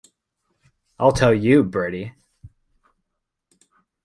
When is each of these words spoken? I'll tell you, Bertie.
I'll 0.97 1.11
tell 1.11 1.31
you, 1.31 1.63
Bertie. 1.63 2.13